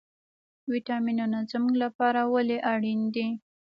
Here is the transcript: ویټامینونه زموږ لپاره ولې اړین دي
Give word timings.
ویټامینونه 0.71 1.39
زموږ 1.51 1.73
لپاره 1.83 2.21
ولې 2.33 2.57
اړین 2.73 3.01
دي 3.15 3.27